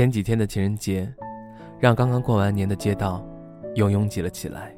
[0.00, 1.06] 前几天的情人节，
[1.78, 3.22] 让刚刚过完年的街道
[3.74, 4.74] 又拥挤了起来。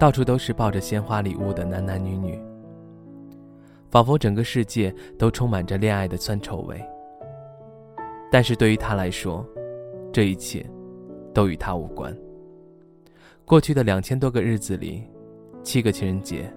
[0.00, 2.36] 到处都是抱着鲜花礼物的男男女女，
[3.88, 6.84] 仿佛整个世界都充满着恋爱的酸臭味。
[8.32, 9.46] 但是对于他来说，
[10.12, 10.68] 这一切
[11.32, 12.12] 都与他无关。
[13.44, 15.04] 过去的两千多个日子里，
[15.62, 16.52] 七个情人节，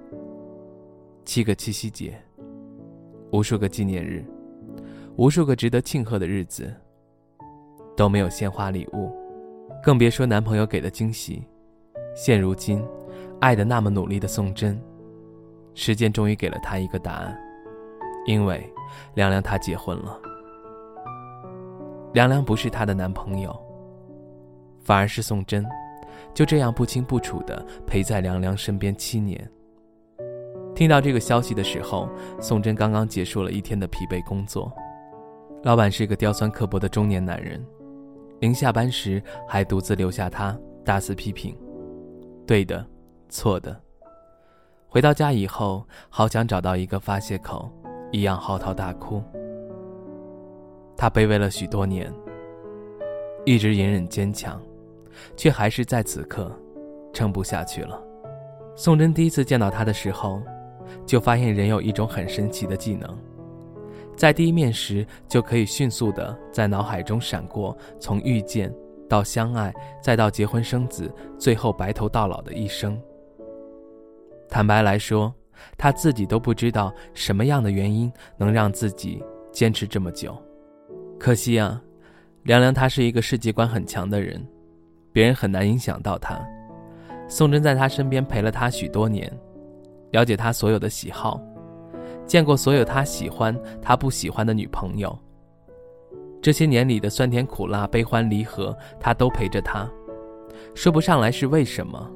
[1.24, 2.20] 七个七夕节，
[3.32, 4.26] 无数个纪念日，
[5.18, 6.74] 无数个值得庆贺的日子，
[7.96, 9.12] 都没有鲜花礼物，
[9.84, 11.44] 更别说男朋友给的惊喜。
[12.16, 12.84] 现如今。
[13.40, 14.80] 爱的那么努力的宋真，
[15.74, 17.36] 时间终于给了他一个答案，
[18.28, 18.64] 因为
[19.16, 20.22] 凉凉她结婚了。
[22.14, 23.60] 凉凉不是她的男朋友，
[24.84, 25.66] 反而是宋真，
[26.36, 29.50] 就这样不清不楚的陪在凉凉身边七年。
[30.76, 32.08] 听到这个消息的时候，
[32.40, 34.72] 宋真刚刚结束了一天的疲惫工作，
[35.64, 37.60] 老板是一个刁钻刻薄的中年男人，
[38.42, 41.56] 临下班时还独自留下他大肆批评，
[42.46, 42.86] 对的。
[43.30, 43.80] 错的。
[44.90, 47.72] 回到家以后，好想找到一个发泄口，
[48.12, 49.24] 一样嚎啕大哭。
[50.98, 52.12] 他卑微了许多年，
[53.46, 54.62] 一直隐忍坚强，
[55.38, 56.52] 却还是在此刻
[57.14, 58.04] 撑不下去了。
[58.76, 60.42] 宋真第一次见到他的时候，
[61.06, 63.18] 就发现人有一种很神奇的技能，
[64.22, 68.72] 在第一面时就可以迅速的在脑海中闪过从遇见
[69.10, 73.02] 到相爱，再到结婚生子，最后白头到老的一生。
[74.48, 75.34] 坦白来说，
[75.76, 80.40] 他自己都不知道什么样的原因能让自己坚持这么久。
[81.20, 81.82] 可惜啊，
[82.44, 84.48] 凉凉他是一个世界观很强的人，
[85.12, 86.40] 别人很难影响到他。
[87.28, 89.36] 宋真在他身边陪了他许多年，
[90.12, 91.42] 了解他所有的喜好，
[92.32, 95.14] 见过所有他喜欢他不喜欢的女朋友。
[96.42, 99.86] 这些年里的酸甜苦辣、悲欢离合，他都陪着他。
[100.74, 102.10] 说不上来是为什么，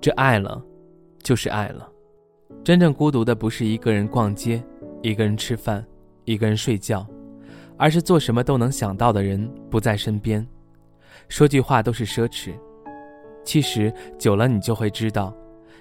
[0.00, 0.64] 这爱了。
[1.22, 1.86] 就是爱了，
[2.64, 4.64] 真正孤独的不是一个人逛街，
[5.02, 5.84] 一个人吃饭，
[6.24, 7.06] 一个人睡觉，
[7.76, 10.44] 而是做什么都能想到的人不在身边，
[11.28, 12.54] 说句话都是奢侈。
[13.44, 15.36] 其实久了，你就会知道，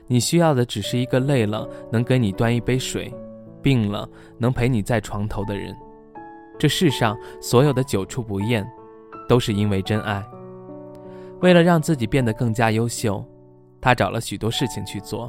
[0.05, 3.11] 你需要的只是一个累了能给你端一杯水，
[3.61, 4.07] 病了
[4.37, 5.75] 能陪你在床头的人。
[6.59, 8.65] 这世上所有的久处不厌，
[9.27, 10.23] 都是因为真爱。
[11.39, 13.23] 为了让自己变得更加优秀。
[13.83, 15.27] 他找了许多事情去做，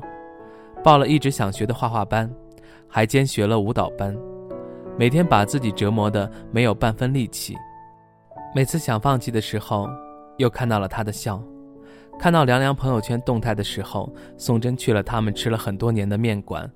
[0.85, 2.31] 报了一直想学的画画班，
[2.87, 4.15] 还兼学了舞蹈班，
[4.99, 7.57] 每天把自己折磨得没有半分力气。
[8.55, 9.89] 每次想放弃的时候，
[10.37, 11.43] 又看到了他的笑。
[12.19, 16.71] 看到凉凉朋友圈动态的时候，宋真去了他们吃了很多年的面馆，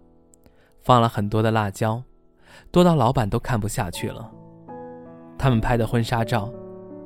[0.87, 2.01] 放了很多的辣椒，
[2.71, 4.31] 多到老板都看不下去了。
[5.37, 6.49] 他们拍的婚纱照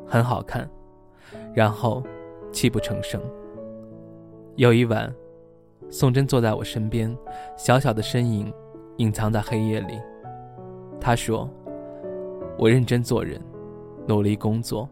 [0.07, 0.69] 很好看，
[1.55, 2.03] 然后
[2.53, 3.19] 泣不成声。
[4.57, 5.11] 有一晚，
[5.89, 7.17] 宋真坐在我身边，
[7.57, 8.53] 小小的身影
[8.99, 9.99] 隐藏在黑夜里。
[11.01, 11.49] 他说
[12.61, 13.41] ：“我认真做人，
[14.07, 14.87] 努力工作，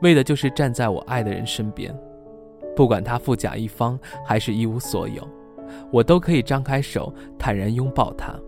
[0.00, 1.94] 为的就是站在我爱的人身边。
[2.74, 5.28] 不管他富甲一方还是一无所有，
[5.92, 8.38] 我都可以张开手，坦然拥抱他。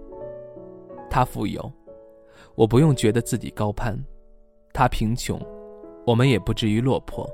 [1.10, 1.70] 他富有，
[2.54, 3.94] 我不用觉得自己高攀；
[4.72, 5.40] 他贫穷，
[6.06, 7.28] 我们也不至于落魄。”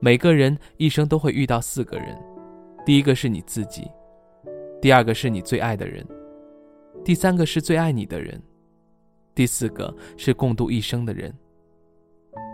[0.00, 2.16] 每个人一生都会遇到四个人，
[2.86, 3.90] 第一个是你自己，
[4.80, 6.06] 第二个是你最爱的人，
[7.04, 8.40] 第三个是最爱你的人，
[9.34, 11.34] 第四个是共度一生的人。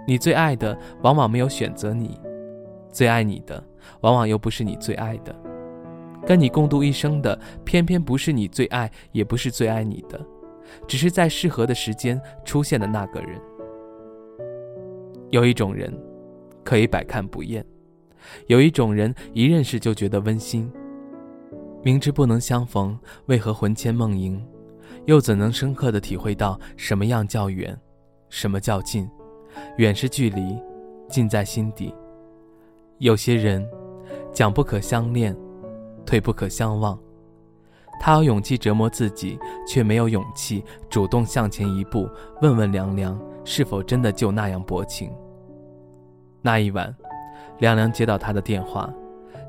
[0.06, 2.18] 你最爱的往往没有选择你，
[2.90, 3.62] 最爱你的
[4.00, 5.34] 往往又不是你最爱的，
[6.26, 10.20] 跟你共度一生的偏偏不是你最爱，也不是最爱你的，
[10.86, 13.40] 只是在适合的时间出现的那个人。
[15.30, 15.92] 有一种人。
[16.64, 17.62] 可以百看不厌，
[18.46, 20.72] 有一种人一认识就觉得温馨。
[21.82, 24.42] 明知不能相逢，为何魂牵梦萦？
[25.04, 27.78] 又怎能深刻的体会到什么样叫远，
[28.30, 29.06] 什么叫近？
[29.76, 30.58] 远是距离，
[31.06, 31.94] 近在心底。
[32.96, 33.62] 有些人，
[34.32, 35.36] 讲不可相恋，
[36.06, 36.98] 退不可相忘。
[38.00, 42.08] 他有勇气折磨自己，却没有勇气主动向前一步，
[42.42, 45.10] 问问凉凉是否真的就那样薄情。
[46.42, 46.94] 那一晚，
[47.58, 48.92] 凉凉接到他的电话，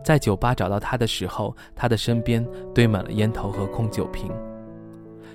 [0.03, 4.31] 在酒吧找到他的时候，他的身边堆满了烟头和空酒瓶，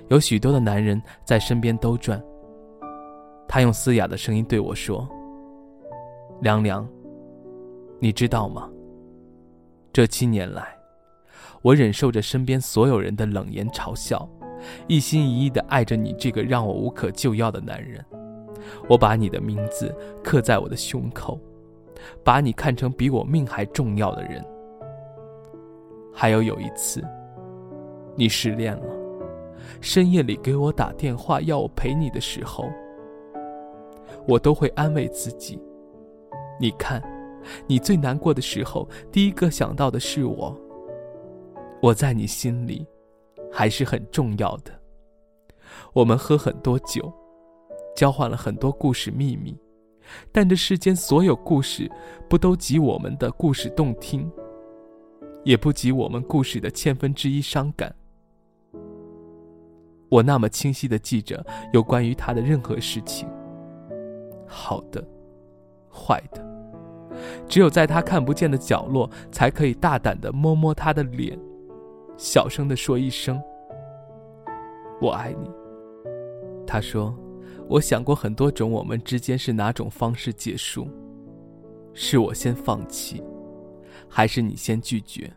[0.07, 2.19] 有许多的男人在身边兜转。
[3.47, 5.07] 他用嘶哑的声音对我说
[6.39, 6.87] ：“凉凉，
[7.99, 8.69] 你知道吗？
[9.91, 10.73] 这七年来，
[11.61, 14.27] 我忍受着身边所有人的冷言嘲笑，
[14.87, 18.03] 一心一意的爱着你这个让我无可救药的男人。
[18.87, 19.93] 我把你的名字
[20.23, 21.39] 刻在我的胸口，
[22.23, 24.43] 把你看成比我命还重要的人。
[26.13, 27.03] 还有有一次，
[28.15, 28.85] 你失恋了，
[29.81, 32.69] 深夜里给我打电话要我陪你的时候，
[34.27, 35.59] 我都会安慰自己：
[36.59, 37.01] 你看，
[37.65, 40.55] 你最难过的时候，第一个想到的是我。
[41.81, 42.85] 我在你心里，
[43.51, 44.71] 还是很重要的。
[45.93, 47.11] 我们喝很多酒。
[47.93, 49.53] 交换了很多故事秘密，
[50.31, 51.91] 但这世间所有故事，
[52.29, 54.31] 不都及我们的故事动听，
[55.43, 57.93] 也不及我们故事的千分之一伤感。
[60.07, 63.27] 我那么清晰的记着有关于他的任何事情，
[64.47, 65.05] 好的，
[65.93, 66.41] 坏的，
[67.49, 71.37] 只有在他看不见的角落，才可以大胆的摸摸他的脸，
[72.21, 73.41] 小声的说一声
[75.01, 75.49] ：“我爱你。”
[76.67, 77.17] 他说。
[77.67, 80.89] 我想过很多种，我们之间是哪种方式结束？
[81.93, 83.23] 是我先放弃，
[84.09, 85.31] 还是你先拒绝？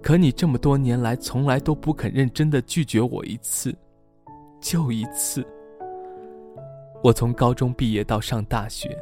[0.00, 3.74] 可你这么多年来从来都不肯认真的拒绝我一次，
[4.62, 5.46] 就一次。
[7.04, 8.96] 我从高中毕业到上大学，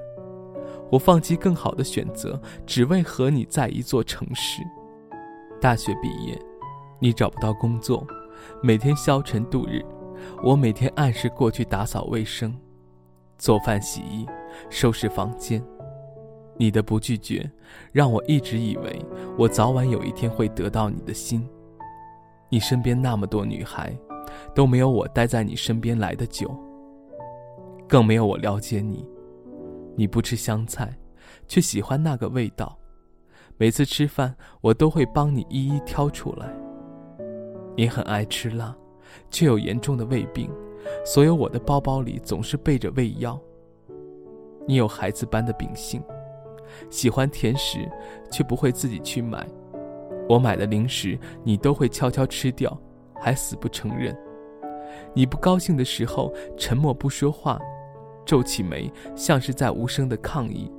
[0.91, 4.61] 我放弃更好的选择，只为和你在一座城市。
[5.61, 6.37] 大学毕业，
[7.01, 8.07] 你找不到工作，
[8.63, 9.85] 每天消沉度日。
[10.43, 12.55] 我每天按时过去打扫卫生、
[13.39, 14.27] 做饭、洗衣、
[14.69, 15.65] 收拾房间。
[16.59, 17.51] 你的不拒绝，
[17.91, 19.03] 让我一直以为
[19.39, 21.49] 我早晚有一天会得到你的心。
[22.51, 23.99] 你身边那么多女孩，
[24.55, 26.55] 都没有我待在你身边来的久，
[27.89, 29.09] 更没有我了解你。
[29.97, 30.95] 你不吃香菜，
[31.49, 32.79] 却喜欢那个味道。
[33.57, 36.55] 每次吃饭，我都会帮你一一挑出来。
[37.81, 38.77] 你很爱吃辣。
[39.31, 40.51] 却有严重的胃病，
[41.05, 43.41] 所有我的包包里总是备着胃药。
[44.67, 46.03] 你有孩子般的秉性，
[46.91, 47.89] 喜欢甜食，
[48.31, 49.47] 却不会自己去买。
[50.29, 52.77] 我买的零食，你都会悄悄吃掉，
[53.21, 54.17] 还死不承认。
[55.15, 57.59] 你不高兴的时候，沉默不说话，
[58.27, 60.71] 皱起眉，像是在无声的抗议。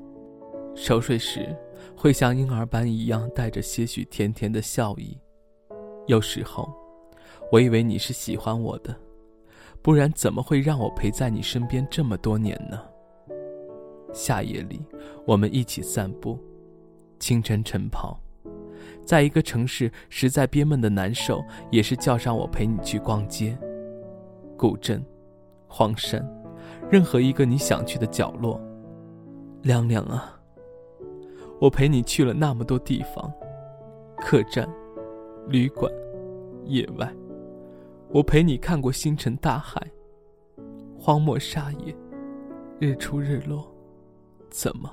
[0.76, 1.54] 熟睡时，
[1.98, 5.18] 会像婴儿般一样带着些许甜甜的笑意。
[6.08, 6.81] 有时候。
[7.52, 8.96] 我以为你是喜欢我的，
[9.82, 12.82] 不然怎么会让我陪在你身边这么多年呢？
[14.14, 14.82] 夏夜里，
[15.26, 16.38] 我们一起散步；
[17.20, 18.18] 清晨晨跑，
[19.06, 23.58] 在一个城市实在憋闷的难受，也是叫上我陪你去逛街。
[24.58, 25.04] 古镇、
[25.68, 26.26] 荒山，
[26.90, 28.62] 任何一个你想去的角落。
[29.64, 30.40] 亮亮啊，
[31.60, 33.30] 我陪你去了那么多地方：
[34.18, 34.70] 客栈、
[35.50, 35.92] 旅馆、
[36.64, 37.14] 野外。
[38.14, 39.82] 我陪你看过星辰大海，
[41.00, 41.96] 荒漠沙野，
[42.78, 43.74] 日出日落，
[44.50, 44.92] 怎么，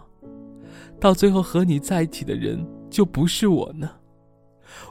[1.01, 3.91] 到最后和你在一起的人就不是我呢？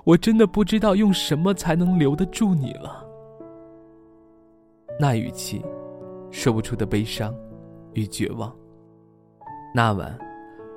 [0.04, 3.06] 我真的不知道用什么才能留得住你了。
[5.00, 5.64] 那语气，
[6.30, 7.34] 说不出的悲伤
[7.94, 8.54] 与绝望。
[9.74, 10.18] 那晚，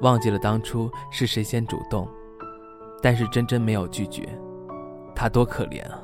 [0.03, 2.07] 忘记了当初是谁先主动，
[3.03, 4.29] 但是真真没有拒绝，
[5.17, 6.01] 她多可怜啊。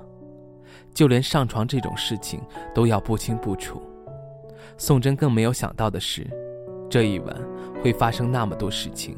[0.97, 2.41] 就连上床这种事情
[2.75, 3.83] 都要不清不楚，
[4.79, 6.27] 宋真更没有想到的是，
[6.89, 7.37] 这一晚
[7.85, 9.15] 会发生那么多事情。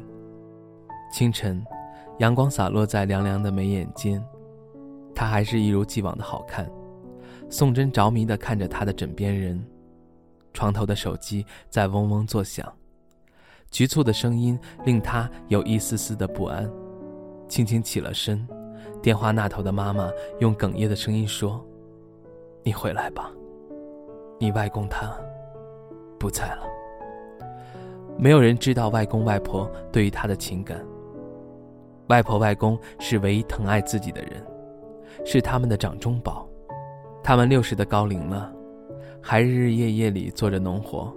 [1.12, 1.64] 清晨，
[2.18, 4.20] 阳光洒落在凉凉的眉眼间，
[5.14, 6.68] 他还是一如既往的好看。
[7.48, 9.64] 宋真着迷地看着他的枕边人，
[10.52, 12.70] 床头的手机在嗡嗡作响，
[13.70, 16.68] 局促的声音令他有一丝丝的不安，
[17.48, 18.44] 轻轻起了身。
[19.00, 21.64] 电话那头的妈妈用哽咽的声音说
[22.64, 23.32] ：“你回来吧，
[24.38, 25.16] 你外公他
[26.18, 26.62] 不在了。
[28.16, 30.84] 没有人知道外公外婆对于他的情感。
[32.08, 34.44] 外婆外公是唯一疼爱自己的人，
[35.24, 36.48] 是他们的掌中宝。
[37.22, 38.52] 他们六十的高龄了，
[39.22, 41.14] 还日日夜夜里做着农活。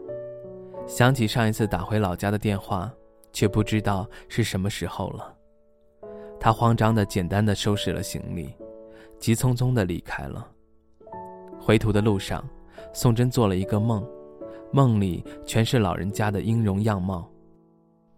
[0.85, 2.91] 想起上一次打回老家的电话，
[3.33, 5.35] 却不知道是什么时候了。”
[6.43, 8.51] 他慌张的、简单的收拾了行李，
[9.19, 10.48] 急匆匆的离开了。
[11.60, 12.43] 回途的路上，
[12.93, 14.03] 宋真做了一个梦，
[14.71, 17.29] 梦里全是老人家的音容样貌。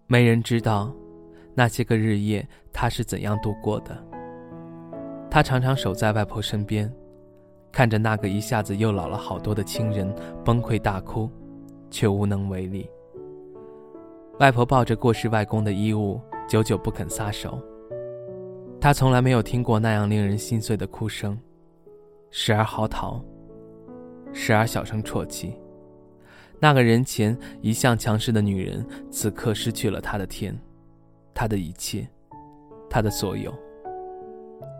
[0.08, 0.90] 没人知道，
[1.54, 3.94] 那些个日夜他是怎样度过的。
[5.30, 6.90] 他常常守在外婆身边，
[7.74, 10.10] 看着那个一下子又老了好多的亲人
[10.46, 11.30] 崩溃大哭，
[11.92, 12.90] 却无能为力。
[14.40, 17.62] 外婆抱着过世外公的衣物，久久不肯撒手。
[18.84, 21.40] 他从来没有听过那样令人心碎的哭声，
[22.32, 23.24] 时而嚎啕，
[24.34, 25.58] 时而小声啜泣。
[26.60, 30.54] 那个人前一向强势的女人，此刻失去了她的天，
[31.34, 32.06] 她的一切，
[32.90, 33.58] 她的所有。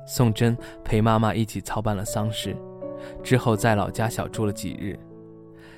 [0.06, 2.54] 宋真陪妈妈一起操办了丧事，
[3.24, 5.00] 之后在老家小住了几日。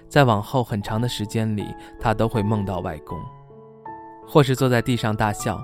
[0.10, 1.64] 在往后很长的时间里，
[2.00, 3.20] 她都会梦到外公，
[4.28, 5.64] 或是坐在地上大笑，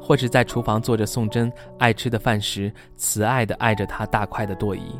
[0.00, 4.98] 或是在厨房做着宋真爱吃的饭时，慈爱地爱着她大块的剁衣。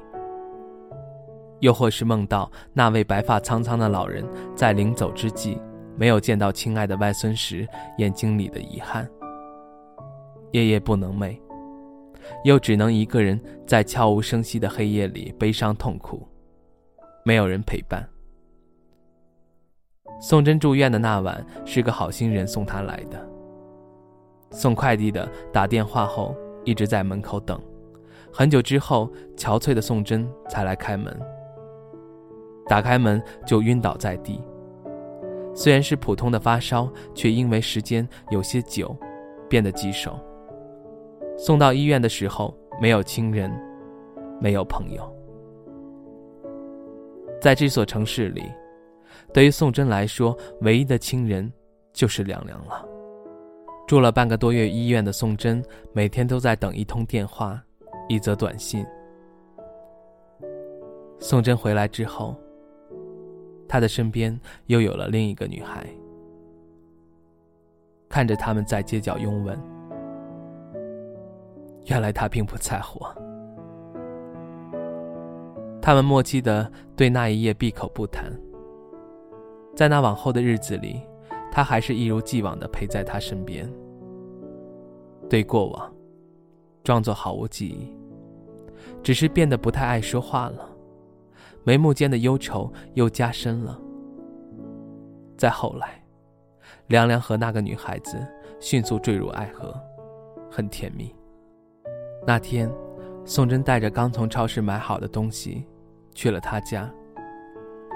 [1.61, 4.25] 又或是梦到那位白发苍苍的老人
[4.55, 5.61] 在临走之际，
[5.97, 7.67] 没有见到亲爱的外孙时，
[7.99, 9.09] 眼睛里的遗憾。
[10.53, 11.37] 夜夜不能寐，
[12.45, 16.27] 又只能一个人在悄无声息的黑夜里悲伤痛苦，
[17.25, 18.09] 没有人陪伴。
[20.21, 23.38] 宋真住院的那晚，是个好心人送她来的。
[24.51, 27.61] 送快递的打电话后，一直在门口等，
[28.33, 31.19] 很久之后，憔悴的宋真才来开门。
[32.67, 34.43] 打开门就晕倒在地，
[35.55, 38.95] 虽然是普通的发烧，却因为时间有些久，
[39.49, 40.19] 变得棘手。
[41.37, 43.51] 送到医院的时候，没有亲人，
[44.41, 45.15] 没有朋友。
[47.41, 48.43] 在这所城市里，
[49.33, 51.51] 对于宋真来说，唯一的亲人
[51.93, 52.85] 就是凉凉了。
[53.89, 55.65] 住了半个多月医院的宋真，
[55.95, 57.59] 每天都在等一通电话，
[58.07, 58.85] 一则短信。
[61.19, 62.37] 宋真回来之后。
[63.67, 65.87] 他的身边又有了另一个女孩，
[68.09, 69.59] 看着他们在街角拥吻，
[71.85, 73.05] 原来他并不在乎。
[75.83, 78.31] 他们默契的对那一夜闭口不谈。
[79.75, 81.03] 在那往后的日子里，
[81.59, 83.69] 他还是一如既往的陪在他身边，
[85.29, 85.93] 对过往
[86.85, 87.93] 装作毫无记忆，
[89.03, 90.71] 只是变得不太爱说话了。
[91.65, 93.77] 眉目间的忧愁又加深了。
[95.37, 96.01] 再后来，
[96.87, 98.17] 凉凉和那个女孩子
[98.61, 99.75] 迅速坠入爱河，
[100.49, 101.13] 很甜蜜。
[102.25, 102.73] 那天，
[103.25, 105.67] 宋真带着刚从超市买好的东西，
[106.15, 106.89] 去了他家。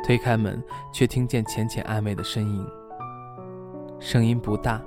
[0.04, 0.61] 推开门，
[0.92, 2.66] 却听见浅浅暧昧的声音。
[4.04, 4.82] 声音不大，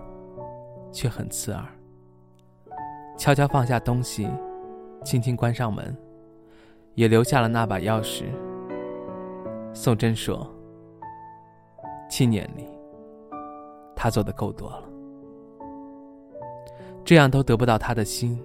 [0.91, 1.65] 却很刺耳。
[3.17, 4.29] 悄悄放下东西，
[5.05, 5.95] 轻轻关上门，
[6.95, 8.25] 也留下了那把钥匙。
[9.73, 10.45] 宋真说
[12.11, 12.67] ：“七年里，
[13.95, 14.83] 他做的够多了，
[17.05, 18.37] 这样都得不到他的心，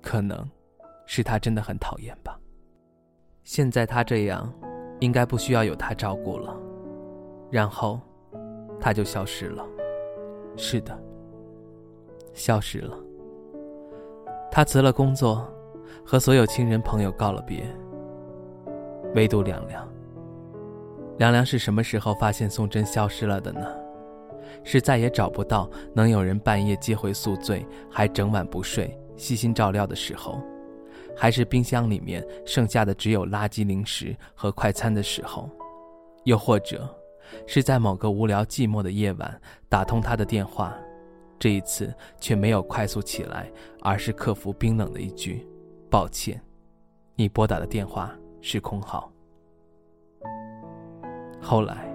[0.00, 0.48] 可能
[1.06, 2.38] 是他真的很讨厌吧。
[3.42, 4.48] 现在他这样，
[5.00, 6.56] 应该不需要有他照顾了。
[7.50, 8.00] 然后，
[8.80, 9.64] 他就消失了。
[10.56, 10.98] 是的，
[12.32, 12.96] 消失了。
[14.50, 15.46] 他辞了工作，
[16.04, 17.66] 和所有亲人朋友告了别。”
[19.14, 19.86] 唯独凉凉。
[21.18, 23.66] 凉凉是什么时候发现宋真消失了的呢？
[24.62, 30.40] 是再也找不到能有人半夜接回宿醉，还整晚不睡、悉心照料的时候，
[31.16, 35.48] 还是冰箱里面剩下的只有垃圾零食和快餐的时候，
[36.24, 36.88] 又或者，
[37.46, 40.74] 是在某个无聊寂寞的夜晚打通他的电话，
[41.38, 43.50] 这一次却没有快速起来，
[43.82, 45.46] 而是客服冰冷的一句
[45.90, 46.40] ：“抱歉，
[47.14, 49.10] 你拨打的电话。”是空号。
[51.40, 51.92] 后来，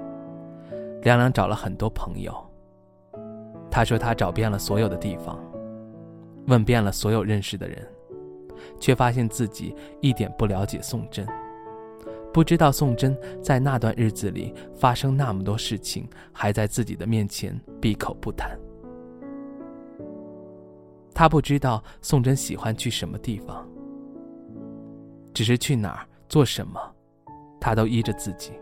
[1.02, 2.36] 凉凉找了很多朋友。
[3.70, 5.40] 他说他找遍了所有的地方，
[6.48, 7.88] 问遍了所有认识的人，
[8.82, 11.26] 却发现自己一点不了解宋真，
[12.34, 18.58] 不知道宋真在那段日子里发生那么多事情，还在自己的面前闭口不谈。
[21.14, 23.68] 他不知道宋真喜欢去什么地方，
[25.34, 26.08] 只是去哪儿。
[26.30, 26.80] 做什么，
[27.60, 28.54] 他都依着自己。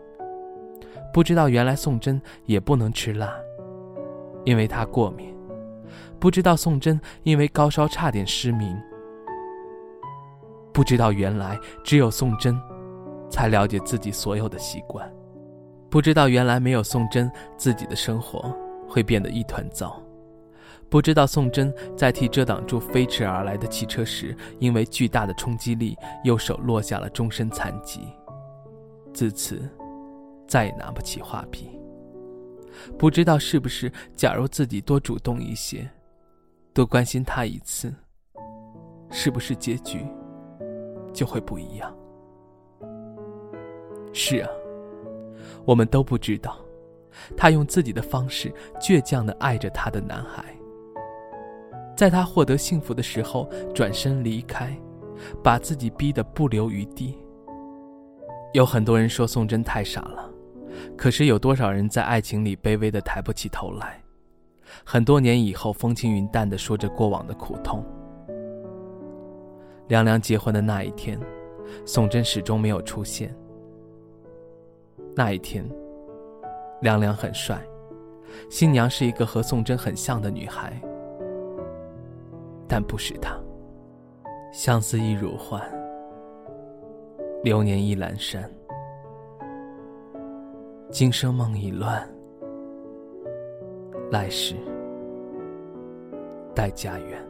[1.12, 3.32] 不知道原来宋真也不能吃辣，
[4.44, 5.32] 因为他过敏。
[6.18, 8.76] 不知道宋真因为高烧差点失明。
[10.72, 12.60] 不知道原来只有宋真，
[13.30, 15.10] 才了解自己所有的习惯。
[15.88, 18.54] 不知道原来没有宋真，自己的生活
[18.88, 20.00] 会变得一团糟。
[20.88, 28.00] 不知道宋真在替遮挡住飞驰而来的汽车时，因为巨大的冲击力，右手落下了终身残疾，
[29.14, 29.62] 自此
[30.48, 31.70] 再也拿不起画笔。
[32.98, 35.88] 不知道是不是，假如自己多主动一些，
[36.72, 37.94] 多关心他一次，
[39.10, 40.04] 是不是结局
[41.12, 41.92] 就会不一样？
[44.12, 44.48] 是啊，
[45.64, 46.58] 我们都不知道，
[47.36, 50.44] 他用自己的方式倔强地爱着他的男孩。
[51.96, 54.74] 在他获得幸福的时候，转身离开，
[55.42, 57.18] 把自己逼得不留余地。
[58.52, 60.28] 有很多人说宋真太傻了，
[60.96, 64.02] 可是有多少人在爱情里卑微的抬不起头来？
[64.84, 67.84] 很多年以后，风轻云淡的说着过往的苦痛。
[69.88, 71.20] 凉凉结婚的那一天，
[71.84, 73.36] 宋真始终没有出现。
[75.14, 75.64] 那一天，
[76.80, 77.60] 凉凉很帅，
[78.48, 80.72] 新娘是一个和宋真很像的女孩，
[82.68, 83.38] 但不是他。
[84.52, 85.62] 相思亦如幻，
[87.42, 88.50] 流年亦阑珊。
[90.90, 92.08] 今生梦已乱，
[94.10, 94.56] 来世
[96.54, 97.29] 待家园。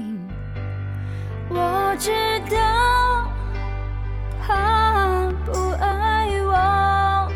[1.53, 2.11] 我知
[2.49, 3.27] 道
[4.47, 7.29] 他不爱我，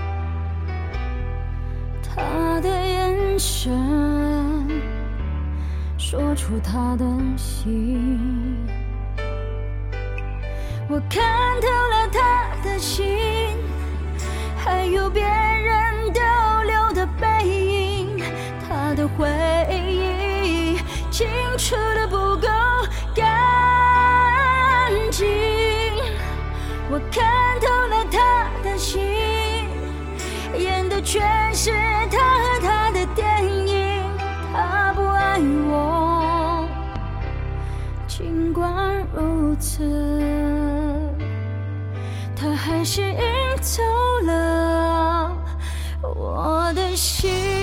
[2.01, 3.74] 他的眼神
[5.98, 7.05] 说出他的
[7.36, 8.57] 心。
[10.88, 13.58] 我看透了他的心，
[14.56, 16.21] 还有别人逗
[16.63, 18.23] 留的背影，
[18.65, 19.28] 他的回
[19.78, 20.78] 忆
[21.12, 22.55] 清楚的不够。
[27.15, 27.23] 看
[27.62, 29.01] 透了他的心，
[30.58, 31.23] 演的全
[31.56, 31.71] 是
[32.12, 34.04] 他和他的电影。
[34.51, 36.67] 他不爱我，
[38.06, 38.69] 尽管
[39.13, 39.82] 如此，
[42.36, 43.17] 他还是赢
[43.62, 43.82] 走
[44.25, 45.32] 了
[46.01, 47.55] 我的心。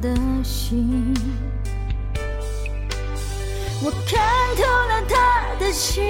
[0.00, 0.08] 的
[0.42, 1.14] 心。
[3.82, 4.20] 我看
[4.56, 5.14] 透了他
[5.58, 6.04] 的心，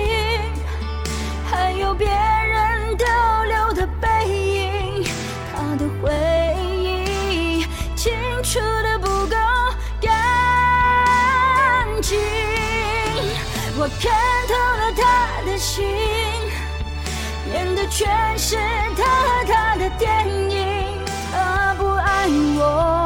[1.51, 3.05] 还有别人逗
[3.49, 5.05] 留的背影，
[5.53, 6.11] 他的回
[6.83, 7.65] 忆
[7.97, 9.37] 清楚的不够
[10.01, 10.11] 干
[12.03, 12.19] 净。
[13.79, 14.13] 我看
[14.49, 15.03] 透了他
[15.51, 15.85] 的心，
[17.53, 18.57] 演的全是
[18.97, 20.59] 他和他的电影。
[21.33, 22.27] 他不爱
[22.59, 23.00] 我，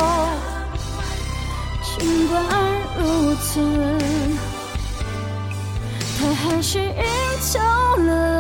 [6.19, 7.05] 他还是赢
[7.41, 7.61] 走
[8.03, 8.34] 了。